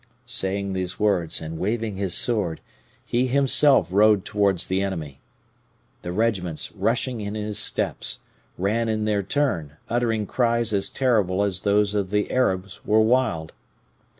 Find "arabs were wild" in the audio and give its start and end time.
12.31-13.53